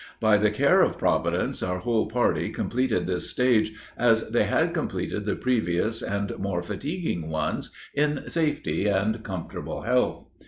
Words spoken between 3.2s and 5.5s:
stage, as they had completed the